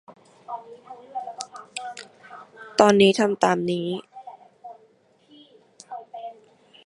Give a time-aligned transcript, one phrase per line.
[2.79, 3.87] ตอนนี้ทำตามนี้